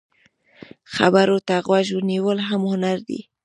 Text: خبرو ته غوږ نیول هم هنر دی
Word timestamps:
خبرو 0.93 1.37
ته 1.47 1.55
غوږ 1.65 1.87
نیول 2.09 2.37
هم 2.47 2.61
هنر 2.71 2.97
دی 3.07 3.19